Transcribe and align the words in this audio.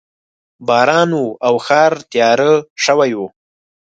باران 0.67 1.11
و 1.21 1.23
او 1.47 1.55
ښار 1.65 1.93
تیاره 2.11 2.51
شوی 2.83 3.11
و 3.17 3.19